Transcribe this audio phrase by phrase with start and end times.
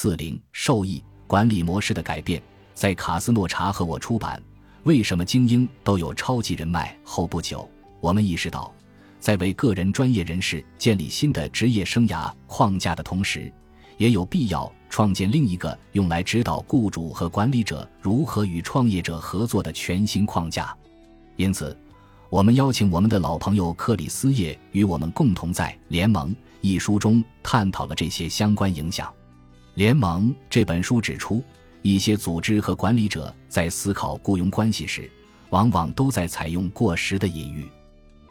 [0.00, 2.40] 四零受益管理模式的改变，
[2.72, 4.40] 在卡斯诺查和我出版
[4.84, 8.72] 《为什么精英都有超级人脉》后不久，我们意识到，
[9.18, 13.52] 在为个人专业人士建立新的职业生涯框架的同时，
[13.96, 20.72] 也有必要创建另一个用来指导雇主和管理者如何与创业者合作的全新框架。
[21.34, 21.76] 因此，
[22.30, 26.30] 我们邀请我们的老朋友克里斯叶与我们共同在《联盟》
[26.60, 29.08] 一书中探讨了这些相关影响。
[29.78, 31.40] 《联盟》这本书指出，
[31.82, 35.08] 一些组织和管理者在思考雇佣关系时，
[35.50, 37.64] 往往都在采用过时的隐喻。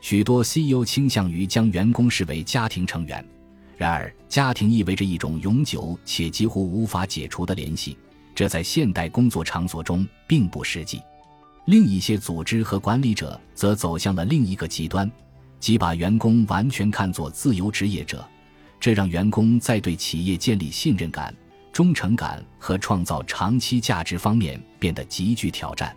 [0.00, 3.24] 许多 CEO 倾向于将员工视为家庭成员。
[3.76, 7.96] 然而，家庭意味着一种永久且几乎无法解除的联系，
[8.34, 11.00] 这在现代工作场所中并不实际。
[11.66, 15.08] 另一些组织和管理者则走向了另一个极端，
[15.60, 18.26] 即把员工完全看作自由职业者，
[18.80, 21.34] 这让员工在对企业建立信任感、
[21.76, 25.94] 忠诚感和创造长期价值方面变得极具挑战。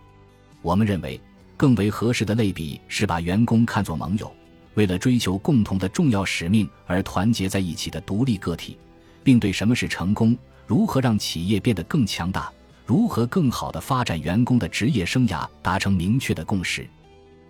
[0.62, 1.18] 我们认为，
[1.56, 4.30] 更为合适的类比是把员工看作盟友。
[4.74, 8.78] 为了追求共同的重要使命而团结在一起的独立个体，
[9.24, 10.38] 并对什么是成功、
[10.68, 12.52] 如何让企业变得更强大、
[12.86, 16.86] 如何更好地发展员工的职业生涯达成明确的共识。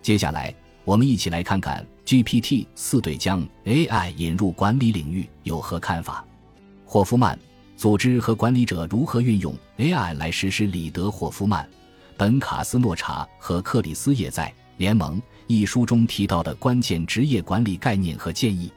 [0.00, 0.54] 接下来，
[0.84, 6.24] 我们一起来看看 GPT 四对将 AI 引入管理领域有何看法。
[6.84, 7.36] 霍夫曼：
[7.80, 11.66] 组织和管理者如何运用 AI 来实施里德·霍夫曼、
[12.14, 14.52] 本·卡斯诺查和克里斯也在。
[14.76, 18.70] 联盟一书中提到的关键职业管理概念和建议，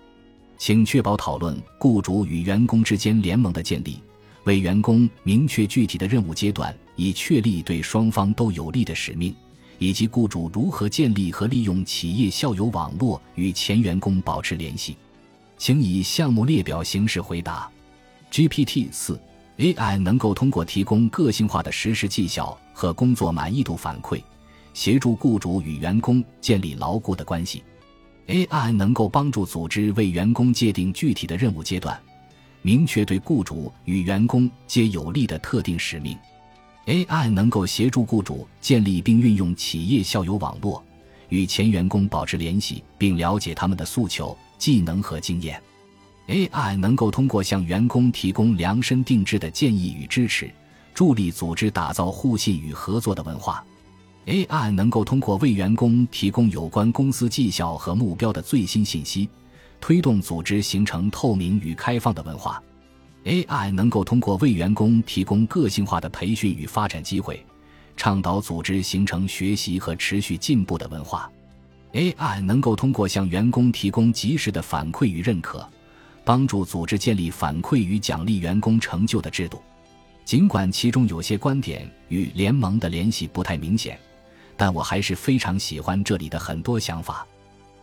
[0.57, 4.01] 请确保讨论雇主与员工之间联盟的建立，
[4.45, 9.35] 为员工明确具体的任务阶段，以确立对双方都有利的使命，
[9.79, 14.95] 以及雇主如何建立和利用企业校友网络与前员工保持联系。
[15.57, 17.69] 请以项目列表形式回答。
[18.33, 19.21] GPT 四
[19.59, 24.19] AI 能够通过提供个性化的实时绩效和工作满意度反馈。
[24.73, 27.61] 协助雇主与员工建立牢固的关系
[28.25, 31.95] ，AI 能够帮助组织为员工界定具体的任务阶段，
[32.63, 36.17] 明确对雇主与员工皆有利的特定使命。
[36.87, 40.83] AI 能够协助雇主建立并运用企业校友网络，
[41.29, 45.61] 与前员工保持联系，并了解他们的诉求、技能和经验。
[46.27, 50.49] AI 能够通过向员工提供量身定制的建议与支持，
[50.93, 53.63] 助力组织打造互信与合作的文化。
[54.25, 59.27] AI 能够通过为员工提供有关公司绩效和目标的最新信息，
[59.81, 62.63] 推动组织形成透明与开放的文化。
[63.25, 67.45] AI 能够通过为员工提供个性化的培训与发展机会，
[67.97, 71.29] 倡导组织形成学习和持续进步的文化。
[71.91, 75.69] AI 能够通过向员工提供及时的反馈与认可，
[76.23, 79.61] 帮助组织建立反馈与奖励员工成就的制度。
[80.25, 83.99] 尽管其中有些观点与联盟的联系不太明显。
[84.55, 87.25] 但我还是非常喜欢这里的很多想法。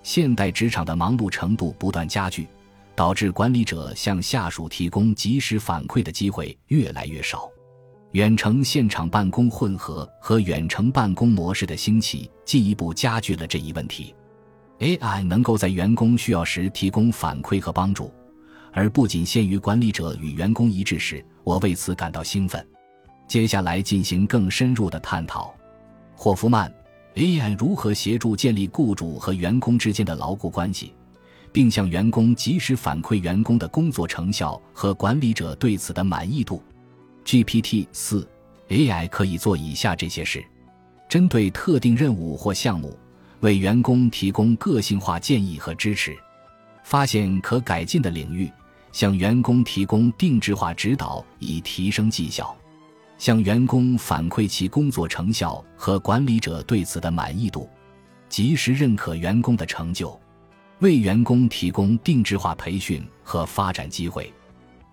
[0.05, 2.47] 现代职场的忙碌程度不断加剧，
[2.95, 7.51] 导致管理者向下属提供及时反馈的机会越来越少。
[8.13, 14.15] 远程现场办公混合和远程办公模式的兴起，进一步加剧了这一问题。
[14.79, 18.15] AI 能够在员工需要时提供反馈和帮助，
[18.73, 22.65] 而不仅限于管理者与员工一致时，我为此感到兴奋。
[23.27, 25.55] 接下来进行更深入的探讨。
[26.17, 26.73] 霍夫曼
[27.15, 30.93] ，AI 如何协助建立雇主和员工之间的牢固关系，
[31.53, 36.63] 并向员工及时反馈员工的工作成效和管理者对此的满意度
[37.25, 38.29] ？GPT 四
[38.69, 40.45] AI 可以做以下这些事：
[41.09, 42.97] 针对特定任务或项目，
[43.41, 46.13] 为员工提供个性化建议和支持；
[46.85, 48.51] 发现可改进的领域，
[48.93, 52.57] 向员工提供定制化指导以提升绩效。
[53.19, 57.69] 向员工反馈其工作成效和管理者对此的满意度，
[58.31, 60.19] 及时认可员工的成就，
[60.79, 64.33] 为员工提供定制化培训和发展机会，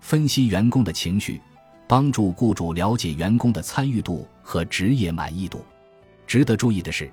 [0.02, 1.40] 分析员工的情绪，
[1.86, 5.64] 帮助雇主了解员工的参与度和职业满意度。
[6.26, 7.10] 值得注意的是，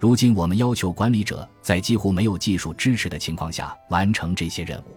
[0.00, 4.96] 如今我们要求管理者在几乎没有技术支持的情况下完成这些任务。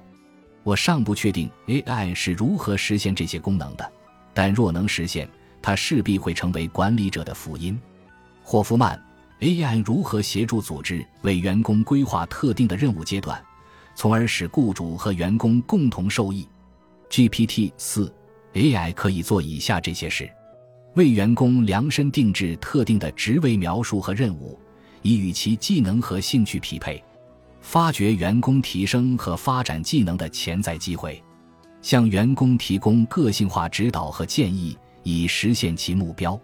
[0.68, 3.90] 我尚不确定 AI 是如何实现这些功能的，
[4.34, 5.26] 但若能实现，
[5.62, 7.80] 它势必会成为管理者的福音。
[8.44, 9.02] 霍夫曼
[9.40, 13.42] ，AI 如何协助组织为员工规划特定的任务阶段，
[13.96, 16.46] 从而使雇主和员工共同受益
[17.10, 18.14] ？GPT 四
[18.52, 20.30] AI 可以做以下这些事：
[20.96, 24.60] 为员工量身定制特定的职位描述和任务，
[25.02, 27.02] 以与其技能和兴趣匹配；
[27.68, 31.22] 发掘员工提升和发展技能的潜在机会；
[31.82, 36.40] 向员工提供个性化指导和建议，以实现其目标。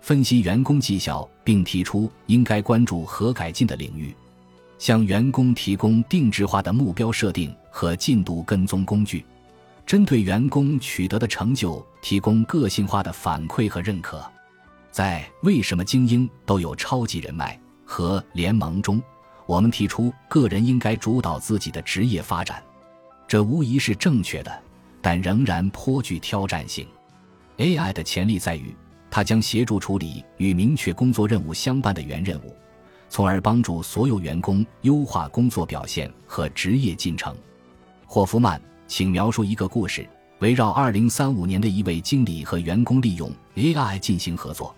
[0.00, 4.12] 分析员工绩效，并提出应该关注和改进的领域。
[4.76, 9.24] 向员工提供定制化的目标设定和进度跟踪工具。
[9.86, 14.20] 针对员工取得的成就提供个性化的反馈和认可。
[14.90, 19.00] 在为什么精英都有超级人脉和联盟中，
[19.46, 22.62] 我们提出个人应该主导自己的职业发展，
[23.26, 24.62] 这无疑是正确的，
[25.00, 26.86] 但仍然颇具挑战性。
[27.56, 28.74] AI 的潜力在于，
[29.10, 32.54] 它将协助处理与明确工作任务相伴的原任务，
[33.08, 37.34] 从而帮助所有员工优化工作表现和职业进程。
[38.06, 38.60] 霍夫曼。
[38.88, 40.08] 请描述一个故事，
[40.38, 44.72] 围绕2035年的一位经理和员工利用 AI 进行合作，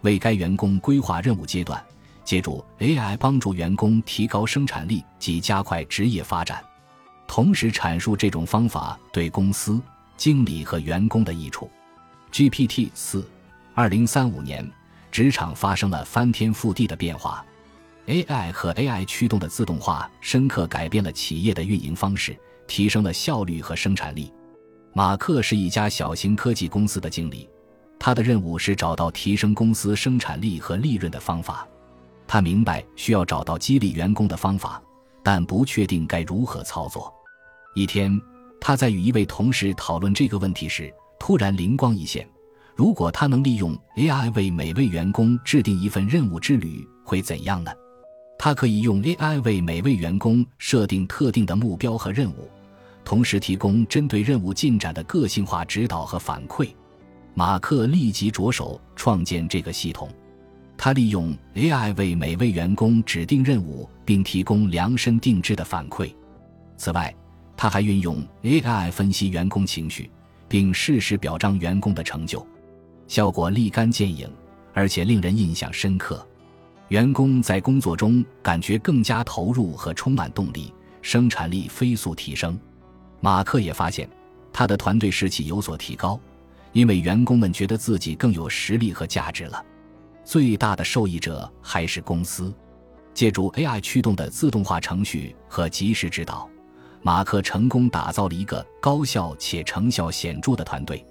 [0.00, 1.80] 为该员工规划任务阶段，
[2.24, 6.62] 借助 AI 帮助员工提高生产力及加快职业发展，
[7.26, 9.80] 同时阐述这种方法对公司、
[10.16, 11.70] 经理和员工的益处。
[12.30, 13.28] GPT 四
[13.74, 14.70] ，2035年，
[15.10, 17.44] 职场发生了翻天覆地的变化
[18.06, 22.36] ，AI 和 AI 驱动的自动化深刻改变了企业的运营方式。
[22.68, 24.32] 提升了效率和生产力。
[24.94, 27.46] 马克是一家小型科技公司的经理，
[27.98, 31.68] 他的任务是找到提升公司生产力和利润的方法。
[32.26, 34.82] 他明白需要找到激励员工的方法，
[35.22, 37.12] 但不确定该如何操作。
[37.74, 38.20] 一天，
[38.60, 42.28] 他在与一位同事讨论这个问题时，突然灵光一现：
[42.74, 47.70] 如果他能利用 AI 为每位员工制定一份任务之旅，会怎样呢？
[48.38, 52.50] 他可以用 AI 为每位员工设定特定的目标和任务，
[53.04, 56.68] 同时提供针对任务进展的个性化指导和反馈。
[57.34, 60.08] 马克立即着手创建这个系统。
[60.84, 66.12] 他利用 AI 为每位员工指定任务，并提供量身定制的反馈。
[66.76, 67.14] 此外，
[67.56, 70.10] 他还运用 AI 分析员工情绪，
[70.48, 72.44] 并适时表彰员工的成就，
[73.06, 74.28] 效果立竿见影，
[74.74, 76.26] 而且令人印象深刻。
[76.88, 82.58] 员工在工作中感觉更加投入和充满动力，生产力飞速提升。
[83.20, 84.10] 马克也发现，
[84.52, 86.18] 他的团队士气有所提高，
[86.72, 89.64] 因为员工们觉得自己更有实力和价值了。
[90.24, 92.54] 最大的受益者还是公司。
[93.14, 96.48] 借助 AI 驱动的自动化程序和及时指导，
[97.02, 101.04] 马克成功打造了一个高效且成效显著的团队。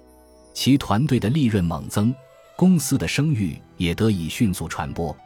[0.52, 2.12] 其团队的利润猛增，
[2.56, 5.16] 公司的声誉也得以迅速传播。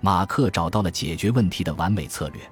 [0.00, 2.42] 马克找到了解决问题的完美策略。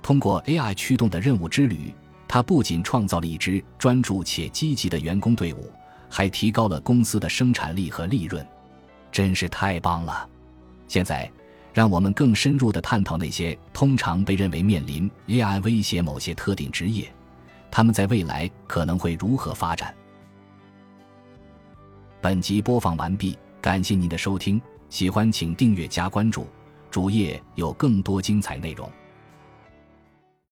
[0.00, 1.92] 通过 AI 驱动的任务之旅，
[2.28, 5.70] 他不仅创造了一支专注且积极的员工队伍，
[6.08, 8.46] 还提高了公司的生产力和利润，
[9.10, 10.28] 真是太棒了！
[10.86, 11.30] 现在，
[11.74, 17.10] 让我们更深入的探讨那些通常被认为面临 AI 威胁某些特定职业，
[17.70, 19.94] 他们在未来可能会如何发展。
[22.20, 26.46] 本集播放完毕，感谢您的收听，喜欢请订阅加关注。
[26.90, 28.90] 主页有更多精彩内容。